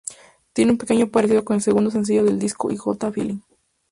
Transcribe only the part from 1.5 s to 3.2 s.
el segundo sencillo del disco I Gotta